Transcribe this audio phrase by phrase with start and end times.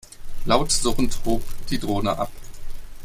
[0.47, 2.31] Laut surrend hob die Drohne ab.